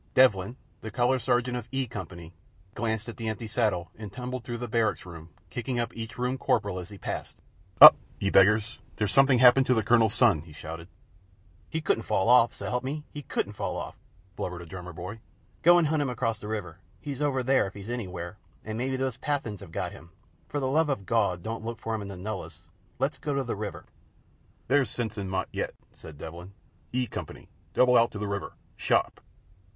[0.15, 2.33] Devlin, the Color Sergeant of E Company,
[2.73, 6.39] glanced at the empty saddle and tumbled through the barrack rooms, kicking up each Room
[6.39, 7.35] Corporal as he passed.
[7.79, 8.79] "Up, ye beggars!
[8.95, 10.87] There's something happened to the Colonel's son," he shouted.
[11.69, 12.51] "He couldn't fall off!
[12.51, 13.95] S'elp me, 'e couldn't fall off,"
[14.35, 15.19] blubbered a drummer boy.
[15.61, 16.79] "Go an' hunt acrost the river.
[16.99, 20.09] He's over there if he's anywhere, an' maybe those Pathans have got 'im.
[20.49, 22.63] For the love o' Gawd don't look for 'im in the nullahs!
[22.97, 23.85] Let's go over the river."
[24.67, 26.53] "There's sense in Mott yet," said Devlin.
[26.91, 29.21] "E Company, double out to the river sharp!"